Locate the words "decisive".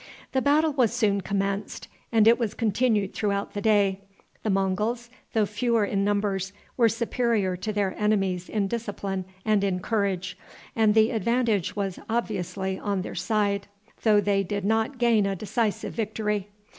15.35-15.93